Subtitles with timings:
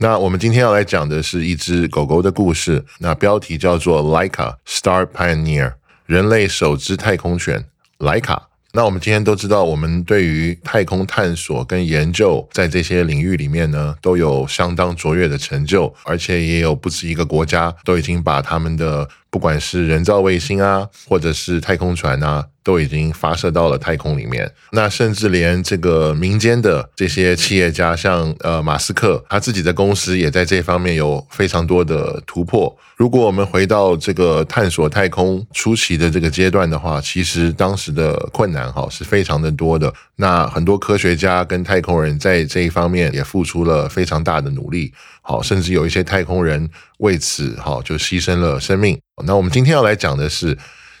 [0.00, 5.72] 那我们今天要来讲的是一只狗狗的故事，那标题叫做 Leica Star Pioneer，
[6.06, 7.64] 人类首只太空犬
[7.98, 8.48] 莱卡。
[8.74, 24.52] 那我们今天都知道，我们对于太空探索跟研究，在这些领域里面呢，都有相当卓越的成就，而且也有不止一个国家都已经把他们的不管是人造卫星啊，或者是太空船啊，都已经发射到了太空里面。
[24.72, 32.76] 那甚至连这个民间的这些企业家，像呃马斯克，他自己的公司也在这方面有非常多的突破。
[32.98, 39.90] 如果我们回到这个探索太空初期的这个阶段的话，其实当时的困难哈是非常的多的。
[40.16, 49.00] 那很多科学家跟太空人在这一方面也付出了非常大的努力，好，甚至有一些太空人为此哈就牺牲了生命。
[49.24, 50.58] 那我们今天要来讲的是，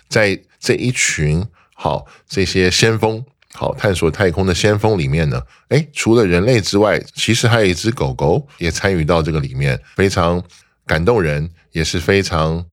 [0.08, 1.44] 在这一群
[1.80, 3.24] 好这些先锋。
[3.54, 5.40] 好，探索太空的先锋里面呢，
[5.70, 10.42] 诶，除了人类之外，其实还有一只狗狗也参与到这个里面，非常
[10.86, 12.64] 感动人，也是非常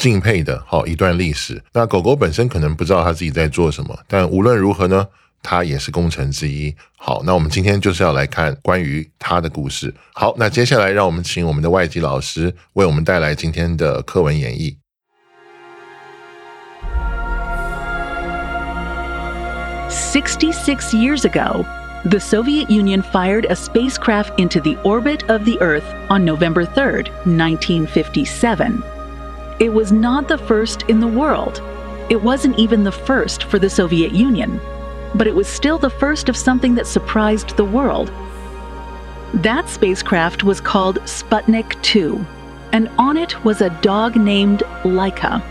[0.00, 0.62] 敬佩的。
[0.66, 1.62] 好，一段历史。
[1.72, 5.06] 那狗狗本身可能不知道它自己在做什么，但无论如何呢，
[5.42, 6.74] 它也是功臣之一。
[6.96, 9.94] 好，那我们今天就是要来看关于它的故事。
[10.14, 14.76] 好，那接下来让我们请我们的外籍老师为我们带来今天的课文演绎。
[19.88, 21.66] 66 years ago,
[22.04, 27.08] the Soviet Union fired a spacecraft into the orbit of the Earth on November 3rd,
[27.24, 28.82] 1957.
[29.58, 31.62] It was not the first in the world.
[32.10, 34.60] It wasn't even the first for the Soviet Union,
[35.14, 38.12] but it was still the first of something that surprised the world.
[39.34, 42.24] That spacecraft was called Sputnik 2,
[42.72, 45.42] and on it was a dog named Laika.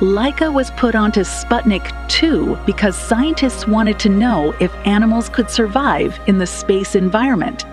[0.00, 6.20] Laika was put onto Sputnik 2 because scientists wanted to know if animals could survive
[6.28, 7.64] in the space environment.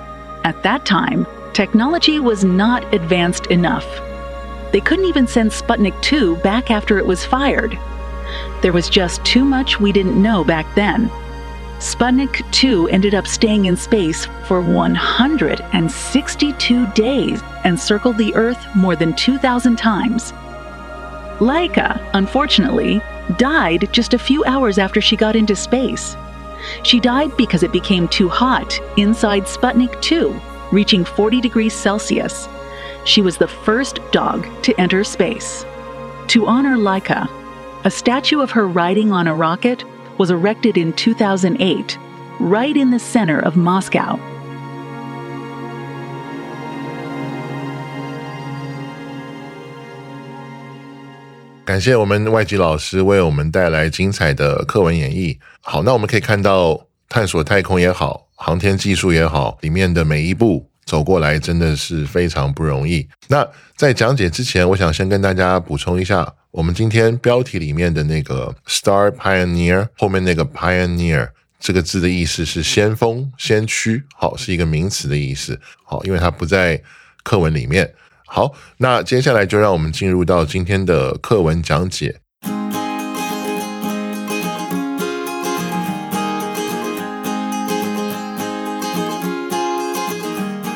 [0.43, 3.85] At that time, technology was not advanced enough.
[4.71, 7.77] They couldn't even send Sputnik 2 back after it was fired.
[8.63, 11.11] There was just too much we didn't know back then.
[11.77, 18.95] Sputnik 2 ended up staying in space for 162 days and circled the Earth more
[18.95, 20.33] than 2,000 times.
[21.39, 23.01] Laika, unfortunately,
[23.37, 26.15] died just a few hours after she got into space.
[26.83, 30.39] She died because it became too hot inside Sputnik 2,
[30.71, 32.47] reaching 40 degrees Celsius.
[33.03, 35.65] She was the first dog to enter space.
[36.27, 37.29] To honor Laika,
[37.85, 39.83] a statue of her riding on a rocket
[40.17, 41.99] was erected in 2008,
[42.39, 44.19] right in the center of Moscow.
[51.65, 55.35] 感谢我们外籍老师为我们带来精彩的课文演绎。
[55.61, 63.07] 好，那我们可以看到，探索太空也好，航天技术也好，里面的每一步走过来真的是非常不容易。
[63.29, 63.45] 那
[63.75, 71.29] 在讲解之前，我想先跟大家补充一下，我们今天标题里面的那个 “Star Pioneer” 后面那个 “Pioneer”
[71.59, 75.59] 这个字的意思是先锋、先驱，好，是一个名词的意思。
[75.83, 76.79] 好，因为它不在
[77.23, 77.91] 课文里面。
[78.26, 82.20] 好，那接下来就让我们进入到今天的课文讲解。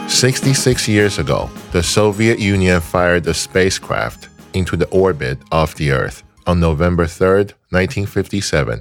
[0.09, 6.21] Sixty-six years ago, the Soviet Union fired a spacecraft into the orbit of the Earth
[6.47, 8.81] on November 3rd, 1957.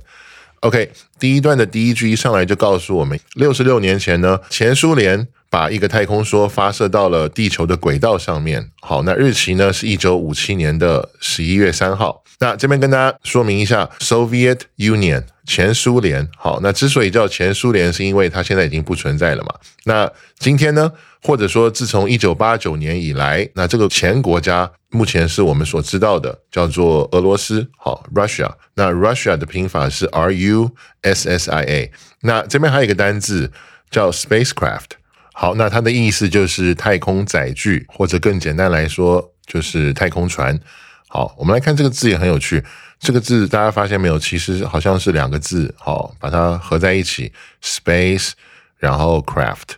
[0.61, 8.70] OK，第一段的第一句一上来就告诉我们，六十六年前呢，前苏联 把一个太空梭发射到了地球的轨道上面。
[8.80, 12.22] 好，那日期呢是一九五七年的十一月三号。
[12.40, 16.28] 那这边跟大家说明一下，Soviet Union 前苏联。
[16.36, 19.52] 好，那之所以叫前苏联，是因为它现在已经不存在了嘛。
[19.84, 20.08] 那
[20.38, 20.92] 今天呢，
[21.22, 27.68] 或者说自从一九八九年以来，那这个前国家目前是我们所知道的，叫做俄罗斯。
[27.76, 28.52] 好，Russia。
[28.74, 30.70] 那 Russia 的拼法是 R U
[31.02, 31.92] S S I A。
[32.20, 33.50] 那这边还有一个单字
[33.90, 34.97] 叫 spacecraft。
[35.40, 40.58] 好，那它的意思就是太空载具，或者更简单来说就是太空船。
[41.06, 42.61] 好，我们来看这个字也很有趣。
[42.99, 44.19] 这个字大家发现没有？
[44.19, 47.32] 其实好像是两个字，好，把它合在一起
[47.62, 48.32] ，space，
[48.79, 49.76] 然后 craft。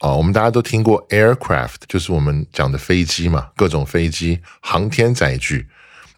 [0.00, 5.68] 哦，我们大家都听过 aircraft，就是我们讲的飞机嘛，各种飞机，航天载具。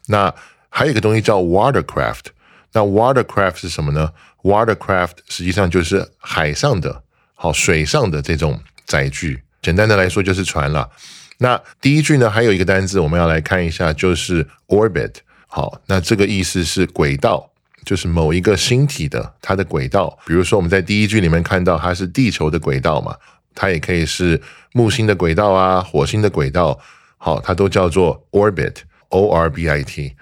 [0.07, 0.33] 那
[0.69, 2.31] 还有一个东西叫 watercraft。
[2.71, 4.09] 那 watercraft 是什么呢
[4.41, 7.03] ？watercraft 实际上就是海上的，
[7.35, 8.59] 好，水上的这种
[8.91, 9.41] 载具。
[9.61, 10.89] 简单的来说就是船了。
[11.37, 15.13] 那第一句呢，还有一个单字我们要来看一下，就是 orbit。
[15.47, 17.49] 好，那这个意思是轨道，
[17.85, 20.19] 就是某一个星体的它的轨道。
[20.25, 23.15] 比如说我们在第一句里面看到它是地球的轨道嘛，
[23.55, 24.41] 它也可以是
[24.73, 26.77] 木星的轨道啊，火星的轨道。
[27.17, 30.15] 好，它都叫做 orbit，o r b i t。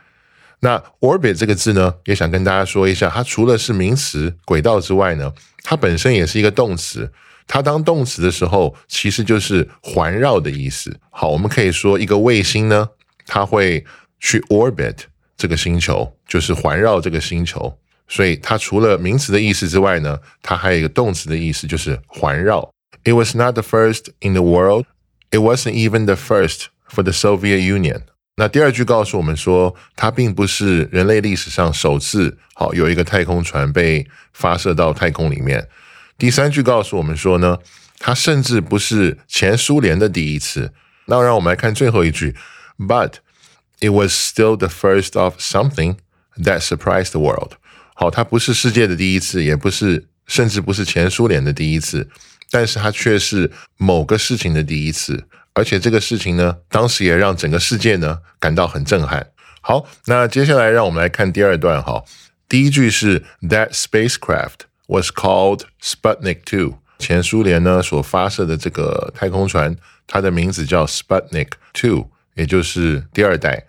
[0.62, 5.32] 那 orbit 这个字呢，也想跟大家说一下，它除了是名词轨道之外呢，
[5.64, 7.12] 它本身也是一个动词。
[7.52, 10.96] 它当动词的时候，其实就是环绕的意思。
[11.10, 12.88] 好，我们可以说一个卫星呢，
[13.26, 13.84] 它会
[14.20, 14.96] 去 orbit
[15.36, 17.76] 这个星球，就是环绕这个星球。
[18.08, 22.72] 所以它除了名词的意思之外呢，它还有一个动词的意思，就是环绕。
[23.04, 24.86] It was not the first in the world.
[25.32, 28.02] It wasn't even the first for the Soviet Union.
[28.36, 35.68] 那第二句告诉我们说，它并不是人类历史上首次好有一个太空船被发射到太空里面。
[36.20, 37.60] 第三句告诉我们说呢，
[37.98, 40.74] 它甚至不是前苏联的第一次。
[41.06, 42.36] 那让我们来看最后一句
[42.78, 43.14] ，But
[43.80, 45.96] it was still the first of something
[46.36, 47.54] that surprised the world。
[47.96, 52.10] 好，它不是世界的第一次，也不是，甚至不是前苏联的第一次，
[52.52, 55.26] 但是它却是某个事情的第一次。
[55.54, 59.32] 而且这个事情呢，当时也让整个世界呢感到很震撼。
[59.62, 62.04] 好，那接下来让我们来看第二段哈。
[62.50, 64.69] 第一句是 That spacecraft。
[64.90, 66.80] Was called Sputnik Two。
[66.98, 73.68] 前苏联呢所发射的这个太空船，它的名字叫 Sputnik Two，也就是第二代。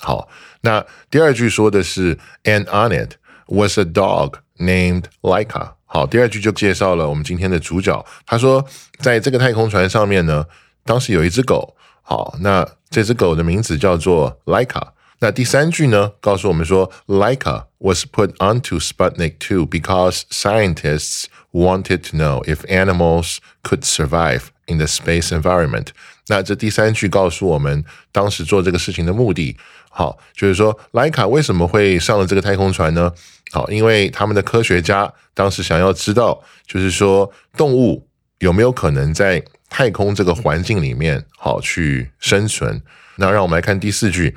[0.00, 0.28] 好，
[0.62, 3.14] 那第二句说的是 And on it
[3.46, 5.74] was a dog named Laika。
[5.86, 8.04] 好，第二句就介绍了我们今天的主角。
[8.26, 8.66] 他说，
[8.98, 10.46] 在这个太空船上面呢，
[10.84, 11.76] 当时有一只狗。
[12.02, 14.82] 好，那这只狗的名字叫做 Laika。
[15.24, 24.76] 那第三句呢，告诉我们说，Laika was put onto Sputnik 2 because scientists wanted to know if animals could survive in
[24.76, 25.86] the space environment。
[26.26, 27.82] 那这第三句告诉我们
[28.12, 29.56] 当时做这个事情的目的。
[29.88, 33.10] 好，就是说莱卡为什么会上了这个太空船呢？
[33.50, 38.06] 好，因为他们的科学家当时想要知道，就是说动物
[38.40, 42.82] 有没有可能在太空这个环境里面好去生存。
[43.16, 44.36] 那让我们来看第四句。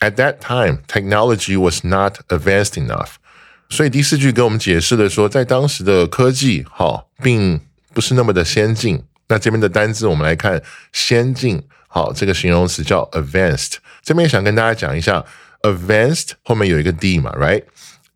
[0.00, 3.14] At that time, technology was not advanced enough。
[3.68, 7.60] 所以第四句给我们解释的说，在当时的科技哈，并
[7.92, 9.04] 不是那么的先进。
[9.28, 10.62] 那这边的单字我们来看，
[10.92, 13.74] 先进好，这个形容词叫 advanced。
[14.02, 15.24] 这边想跟大家讲一下
[15.62, 17.64] ，advanced 后面有一个 d 嘛，right？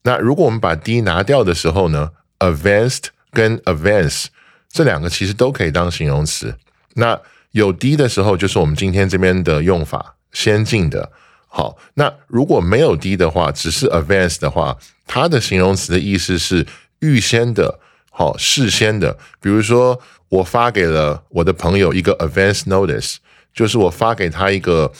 [0.04, 4.26] 那如果我们把 d 拿掉的时候呢，advanced 跟 advance
[4.70, 6.56] 这两个其实都可以当形容词。
[6.94, 7.20] 那
[7.50, 11.12] 有 d 的时候，就是我们今天这边的用法，先进的。
[11.54, 14.74] 好，那如果没有 d 的话，只是 advance 的话，
[15.06, 16.66] 它的形容词的意思是
[17.00, 17.78] 预先的，
[18.10, 19.18] 好，事先的。
[19.38, 23.16] 比如说，我发给了我的朋友一个 advance notice，
[23.52, 24.90] 就是我发给他一个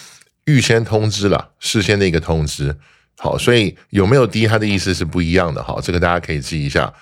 [0.45, 2.77] 预先通知了，事先的一个通知。
[3.17, 5.63] 好，所以有没有 d，它的意思是不一样的。
[5.63, 6.93] 好，这个大家可以记一下。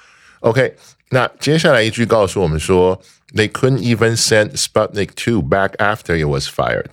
[0.42, 0.76] OK，
[1.08, 3.02] 那接下来一句告诉我们说
[3.34, 6.92] ，They couldn't even send Sputnik two back after it was fired。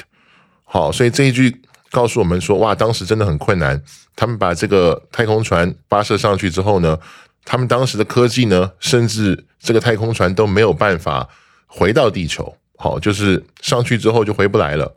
[0.63, 1.61] 好，所以这一句。
[1.91, 3.81] 告诉我们说，哇，当时真的很困难。
[4.15, 6.97] 他们把这个太空船发射上去之后呢，
[7.45, 11.29] 他们当时的科技呢，甚至这个太空船都没有办法
[11.65, 12.57] 回到地球。
[12.75, 14.95] 好，就是上去之后就回不来了。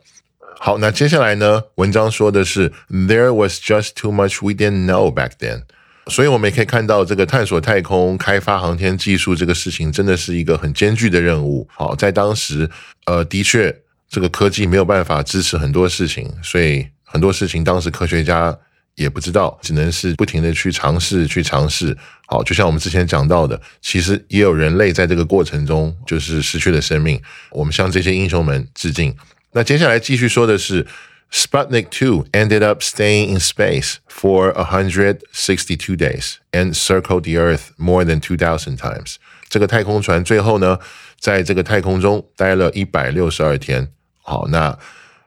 [0.59, 5.63] 好，那接下来呢，文章说的是，There was just too much we didn't know back then。
[6.07, 11.67] 所以我们也可以看到，这个探索太空、开发航天技术这个事情，真的是一个很艰巨的任务。
[11.71, 12.69] 好，在当时，
[13.05, 13.81] 呃，的确。
[14.11, 18.55] 这个科技没有办法支持很多事情，所以很多事情当时科学家
[18.95, 21.97] 也不知道，只能是不停的去尝试，去尝试。
[22.27, 27.21] 好，就像我们之前讲到的，其实也有人类在这个过程中就是失去了生命。
[27.51, 29.15] 我们向这些英雄们致敬。
[29.53, 30.85] 那接下来继续说的是
[31.31, 38.19] ，Sputnik Two ended up staying in space for 162 days and circled the Earth more than
[38.19, 39.15] 2,000 times。
[39.47, 40.79] 这个太空船最后呢，
[41.17, 43.87] 在这个太空中待了一百六十二天。
[44.21, 44.77] 好，那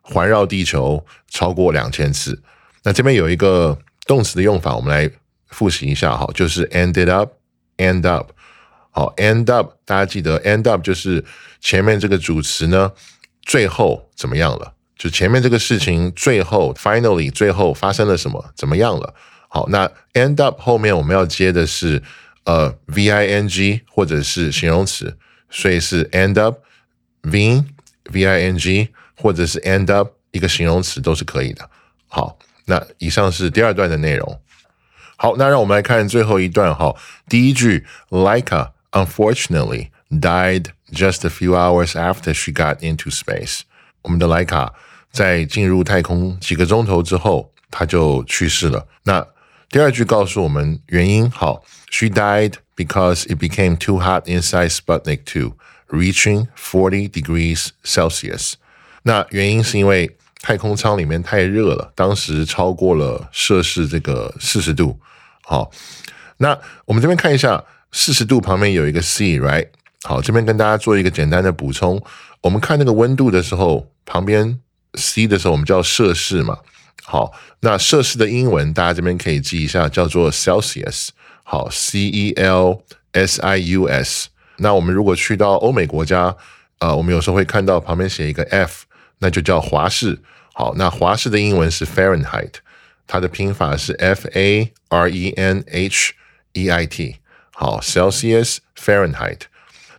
[0.02, 2.42] 环绕地球超过两千次。
[2.82, 5.10] 那这边有一个动词的用法，我们来
[5.48, 8.30] 复习一下哈，就是 ended up，end up。
[8.90, 11.24] 好，end up，大家记得 end up 就是
[11.60, 12.92] 前面这个主词呢，
[13.42, 14.74] 最后怎么样了？
[14.96, 18.52] 就前面这个事情最后 finally 最后发生了什么？
[18.54, 19.12] 怎么样了？
[19.48, 22.00] 好，那 end up 后面我们要接的是
[22.44, 25.16] 呃 v i n g 或者是形容词，
[25.50, 26.58] 所以是 end up
[27.22, 27.64] being
[28.11, 31.69] v i n g 或者是 end up 一个形容词都是可以的。
[32.07, 32.37] 好。
[32.65, 34.41] 那以上是第二段的内容。
[35.17, 36.95] 好，那让我们来看最后一段哈。
[37.27, 43.61] 第一句，Laika unfortunately died just a few hours after she got into space。
[44.03, 44.75] 我们的莱卡
[45.11, 48.87] 在进入太空几个钟头之后，她就去世了。
[49.05, 49.25] 那
[49.71, 55.53] 第二句告诉我们原因，好，She died because it became too hot inside Sputnik 2,
[55.94, 58.54] Reaching forty degrees Celsius。
[59.02, 64.98] 那原因是因为太空舱里面太热了，当时超过了摄氏这个四十度。
[65.42, 65.70] 好，
[66.38, 69.68] 那我们这边看一下，四十度旁边有一个 C，right？
[70.02, 72.02] 好，这边跟大家做一个简单的补充。
[72.42, 74.60] 我们看那个温度的时候，旁边
[74.94, 76.58] C 的时候，我们叫摄氏嘛。
[77.02, 81.08] 好，那摄氏的英文大家这边可以记一下，叫做 Celsius。
[81.42, 82.82] 好，C E L
[83.12, 84.28] S I U S。
[84.58, 86.36] 那我们如果去到欧美国家，
[86.78, 88.84] 呃，我们有时候会看到旁边写一个 F，
[89.18, 90.20] 那就叫华氏。
[90.52, 92.52] 好，那华氏的英文是 Fahrenheit，
[93.06, 96.12] 它的拼法是 F A R E N H
[96.52, 97.16] E I T。
[97.52, 99.40] 好，Celsius Fahrenheit。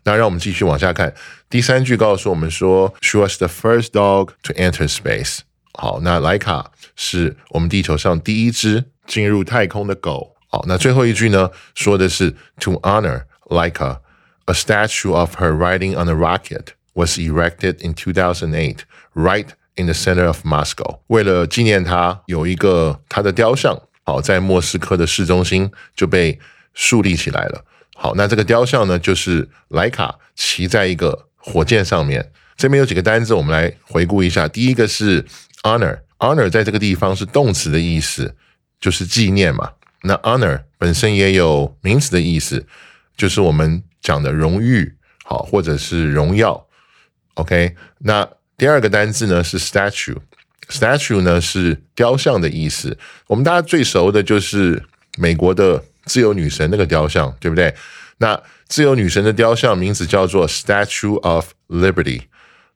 [0.04, 1.14] 那让我们继续往下看，
[1.50, 5.40] 第三句告诉我们说，She was the first dog to enter space。
[5.74, 10.36] 好，那莱卡是我们地球上第一只进入太空的狗。
[10.48, 14.00] 好，那最后一句呢，说的是 To honor Leica
[14.46, 19.48] Laika，a statue of her riding on a rocket was erected in 2008, right
[19.78, 26.40] In the center of Moscow，为了纪念他，有一个他的雕像，好，在莫斯科的市中心就被
[26.74, 27.66] 树立起来了。
[27.94, 32.32] 好，那这个雕像呢，就是莱卡骑在一个火箭上面。
[32.56, 34.48] 这边有几个单字，我们来回顾一下。
[34.48, 35.26] 第一个是
[35.64, 38.34] honor，honor 在这个地方是动词的意思，
[38.80, 39.74] 就是纪念嘛。
[40.04, 42.66] 那 honor 本身也有名词的意思，
[43.18, 44.94] 就是我们讲的荣誉，
[45.26, 46.66] 好，或者是荣耀。
[47.34, 48.30] OK，那。
[48.58, 52.98] 第二个单字呢是 statue，statue 呢是雕像的意思。
[53.28, 54.82] 我们大家最熟的就是
[55.18, 57.76] 美国的自由女神那个雕像，对不对？
[58.20, 62.22] 那自由女神的雕像名字叫做 Statue of Liberty。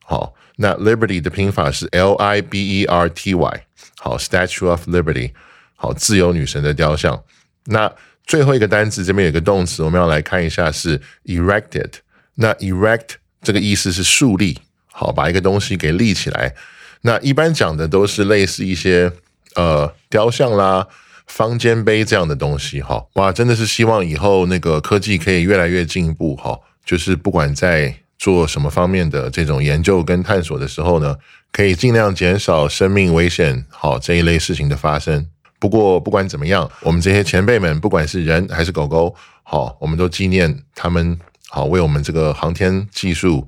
[0.04, 3.64] 好，那 Liberty 的拼法是 L I B E R T Y。
[3.96, 5.32] 好，Statue of Liberty。
[5.76, 7.24] 好，自由女神的雕像。
[7.64, 7.90] 那
[8.30, 11.90] 最后一个单词这边有个动词，我们要来看一下是 erected。
[12.36, 14.56] 那 erect 这个意思是树立。
[14.86, 16.54] 好，把一个东西给立起来。
[17.00, 19.10] 那一般讲的都是类似一些
[19.56, 20.86] 呃雕像啦、
[21.26, 22.80] 方尖碑这样的东西。
[22.80, 26.36] 哈，哇，真的是希望以后那个科技可以越来越进步。
[26.36, 31.16] 哈，就是不管在做什么方面的这种研究跟探索的时候呢，
[31.50, 35.26] 可以尽量减少生命危险好这一类事情的发生。
[35.60, 39.14] 不过不管怎么样，我们这些前辈们，不管是人还是狗狗，
[39.44, 41.16] 好，我们都纪念他们，
[41.48, 43.46] 好为我们这个航天技术。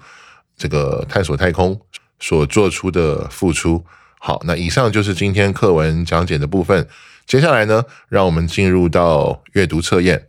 [0.54, 1.80] 这个探索太空
[2.20, 3.84] 所做出的付出。
[4.20, 6.86] 好，那以上就是今天课文讲解的部分。
[7.26, 10.26] 接下来呢，让我们进入到阅读测验。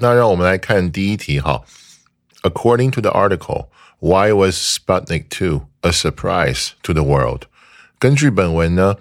[0.00, 1.62] 那让我们来看第一题哈。
[2.42, 3.68] According to the article,
[4.00, 7.44] why was Sputnik 2 a surprise to the world？
[8.02, 8.96] 根据本文呢，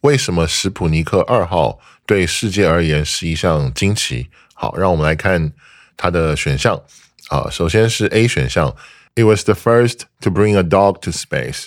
[0.00, 4.26] 为什么史普尼克二号对世界而言是一项惊奇？
[4.54, 5.52] 好，让我们来看。
[5.96, 6.82] 它的选项
[7.28, 8.74] 啊，首先是 A 选项
[9.14, 11.66] ，It was the first to bring a dog to space。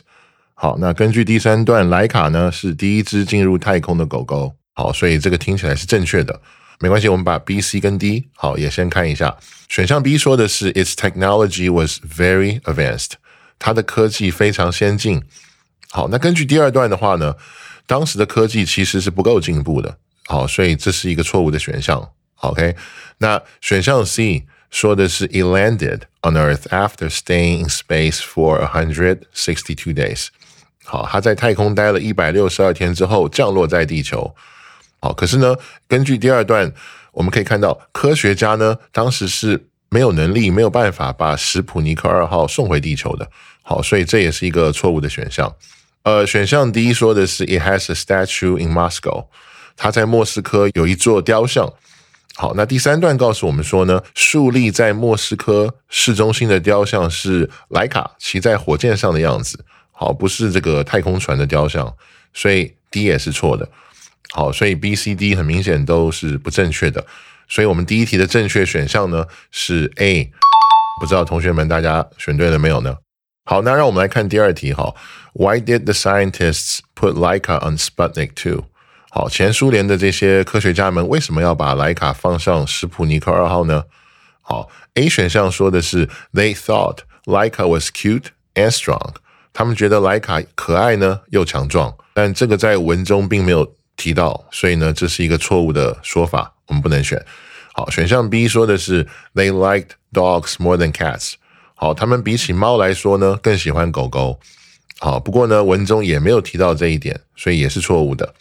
[0.56, 4.54] 好，那根据第三段，莱卡呢是第一只进入太空的狗狗。
[4.74, 6.42] 好，所以这个听起来是正确的。
[6.82, 9.38] 没关系，我们把 B、C 跟 D 好也先看一下。
[9.70, 13.12] 选项 B 说的是 Its technology was very advanced，
[13.58, 15.24] 它的科技非常先进。
[15.96, 17.36] 好，那根据第二段的话呢，
[17.86, 19.96] 当时的科技其实是不够进步的。
[20.26, 22.10] 好，所以这是一个错误的选项。
[22.38, 22.76] OK，
[23.20, 30.30] 那选项 C 说的是 It landed on Earth after staying in space for a hundred sixty-two days。
[30.84, 34.34] 好，他在太空待了一百六十二天之后降落在地球。
[35.00, 35.56] 好，可是呢，
[35.88, 36.74] 根据第二段，
[37.12, 43.30] 我们可以看到科学家呢当时是没有能力、没有办法把史普尼克二号送回地球的。
[43.62, 45.54] 好，所以这也是一个错误的选项。
[46.04, 49.28] 呃，选项第一说的是 It has a statue in Moscow，
[49.78, 51.74] 它在莫斯科有一座雕像。
[52.36, 59.64] 好，那第三段告诉我们说呢，竖立在莫斯科市中心的雕像是莱卡骑在火箭上的样子。
[59.92, 61.96] 好，不是这个太空船的雕像，
[62.34, 63.70] 所以 D 也是错的。
[64.34, 67.06] 好，所以 B、C、D 很明显都是不正确的。
[67.48, 70.32] 所以我们第一题的正确选项呢是 A。
[71.00, 72.98] 不知道同学们大家选对了没有呢？
[73.45, 74.95] 好，那让我们来看第二题哈。
[75.33, 78.65] Why did the scientists put Laika on Sputnik two？
[79.11, 83.85] 好，前苏联的这些科学家们为什么要把莱卡放上史普尼克二号呢？
[84.43, 89.15] 好，A 选项说的是 They thought Laika was cute and strong。
[89.55, 97.25] 他们觉得莱卡可爱呢又强壮，但这个在文中并没有提到，所以呢这是一个错误的说法，我们不能选。
[97.73, 101.33] 好，选项 B 说的是 They liked dogs more than cats。
[101.84, 104.40] 好，他们比起猫来说呢更喜欢狗狗。
[105.00, 108.34] 好，不过呢文中也没有提到这一点，所以也是错误的。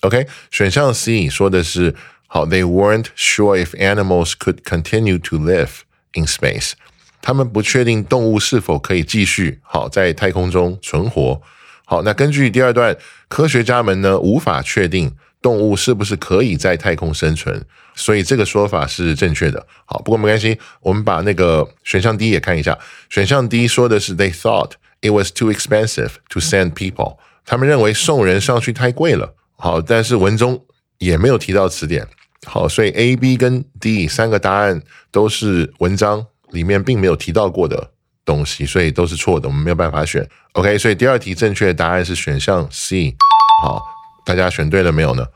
[0.00, 1.94] OK，选项 C 说的是
[2.26, 5.80] 好，They weren't sure if animals could continue to live
[6.14, 6.72] in space。
[7.20, 11.42] 他们不确定动物是否可以继续好在太空中存活。
[11.90, 17.64] 好，那根据第二段，科学家们呢无法确定动物是不是可以在太空生存，
[17.96, 19.66] 所以这个说法是正确的。
[19.86, 22.78] 好，不过没关系，我们把那个选项 D 也看一下。
[23.08, 27.16] 选项 D 说的是 They thought it was too expensive to send people。
[27.44, 29.34] 他们认为送人上去太贵了。
[29.56, 30.64] 好，但是文中
[30.98, 32.06] 也没有提到词典。
[32.46, 34.80] 好，所以 A、B 跟 D 三个答案
[35.10, 37.90] 都是文章里面并没有提到过的
[38.30, 40.24] 东西，所以都是错的，我们没有办法选。
[40.52, 43.16] OK，所以第二题正确的答案是选项 C。
[43.64, 43.82] 好，
[44.24, 45.26] 大家选对了没有呢？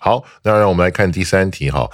[0.00, 1.70] 好，那让我们来看第三题。
[1.70, 1.88] 哈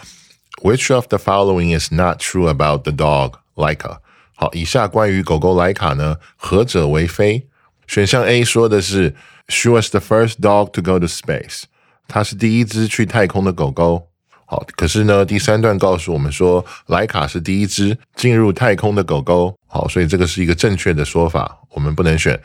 [0.62, 3.98] ，Which of the following is not true about the dog Laika？
[4.34, 7.46] 好，以下关于狗狗莱卡呢，何者为非？
[7.86, 9.14] 选项 A 说的是
[9.48, 11.64] She was the first dog to go to space。
[12.08, 14.08] 它是第一只去太空的狗狗。
[14.48, 19.58] 好，可是呢，第三段告诉我们说，莱卡是第一只进入太空的狗狗。
[19.66, 22.40] 好，所以这个是一个正确的说法，我们不能选。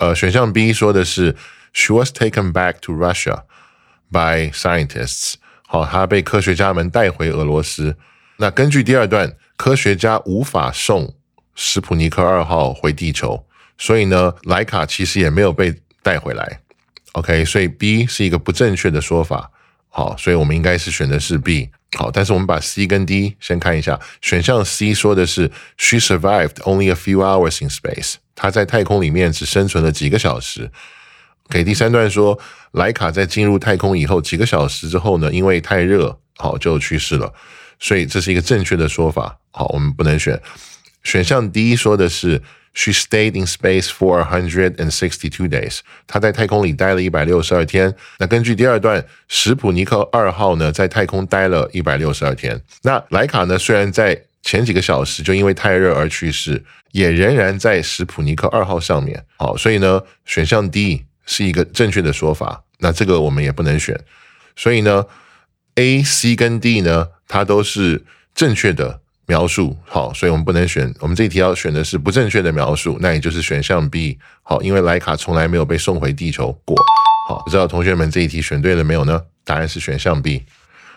[0.00, 1.36] 呃，选项 B 说的是
[1.72, 3.42] ，She was taken back to Russia
[4.10, 5.34] by scientists。
[5.66, 7.96] 好，她被科学家们带回俄罗斯。
[8.38, 11.14] 那根据第二段，科学家无法送
[11.54, 13.46] 史普尼克二号回地球，
[13.76, 16.60] 所以呢，莱卡其实也没有被带回来。
[17.12, 19.52] OK，所以 B 是一个不正确的说法。
[19.88, 21.70] 好，所以我们应该是选的是 B。
[21.96, 23.98] 好，但是我们把 C 跟 D 先看一下。
[24.20, 28.16] 选项 C 说的是 She survived only a few hours in space。
[28.34, 30.70] 她在太空里面只生存了几个小时。
[31.44, 32.38] OK，第三段说
[32.72, 37.32] 莱卡在进入太空以后几个小时之后呢，因为太热，好就去世了。
[37.80, 39.38] 所以这是一个正确的说法。
[39.50, 40.40] 好，我们不能选。
[41.02, 42.42] 选项 D 说的是。
[42.78, 45.80] She stayed in space for hundred and sixty-two days。
[46.06, 47.92] 她在太空里待了一百六十二天。
[48.20, 52.62] 那根据第二段，史普尼克二号呢，在太空待了一百六十二天。
[52.82, 59.24] 那莱卡呢，虽然在前几个小时就因为太热而去世，也仍然在史普尼克二号上面。
[59.38, 62.62] 好，所以呢，选项 D 是一个正确的说法。
[62.78, 64.00] 那这个我们也不能选。
[64.54, 65.04] 所以呢
[65.74, 68.04] ，A、C 跟 D 呢，它都是
[68.36, 69.00] 正确的。
[69.28, 70.92] 描述好，所以我们不能选。
[71.00, 74.18] 我们这一题要选的是不正确的描述，那也就是选项 B。
[74.42, 76.74] 好，因为莱卡从来没有被送回地球过。
[77.28, 79.22] 好，不知道同学们这一题选对了没有呢？
[79.44, 80.46] 答案是选项 B。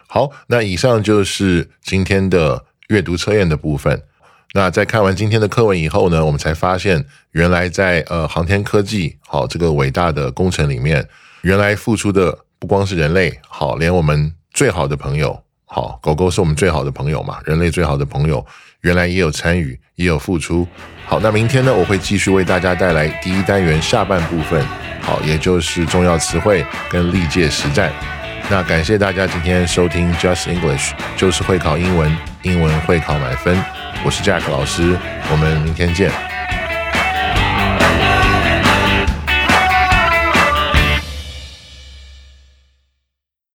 [0.08, 4.02] 好，那以上就是今天的阅读测验的部分。
[4.54, 11.06] 那在看完今天的课文以后呢，我们才发现，原来在呃航天科技好这个伟大的工程里面，
[11.42, 15.44] 原来付出的不光是人类，好，连我们最好的朋友。
[15.74, 17.40] 好，狗狗是我们最好的朋友嘛？
[17.46, 18.46] 人类最好的朋友，
[18.82, 20.68] 原来也有参与，也有付出。
[21.06, 24.62] 好，那明天呢，我会继续为大家带来第一单元下半部分，
[25.00, 27.90] 好，也就是重要词汇跟历届实战。
[28.50, 33.58] 那感谢大家今天收听 Just English，就是会考英文，英文会考满分。
[34.04, 34.98] 我是 Jack 老师，
[35.32, 36.31] 我们明天见。